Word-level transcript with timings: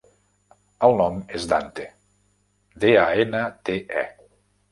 El 0.87 0.95
nom 1.01 1.19
és 1.39 1.45
Dante: 1.51 1.85
de, 2.85 2.93
a, 3.01 3.05
ena, 3.25 3.43
te, 3.69 3.79
e. 4.05 4.09